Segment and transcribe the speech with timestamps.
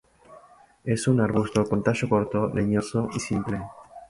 [0.83, 3.61] Es un arbusto con tallo corto, leñoso y simple.